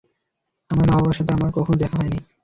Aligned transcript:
আমার 0.69 0.85
মা 0.85 0.95
বাবার 0.95 1.15
সাথে 1.17 1.31
আমার 1.33 1.49
কখনো 1.51 1.75
দেখা 1.81 1.97
হয়নি। 1.99 2.19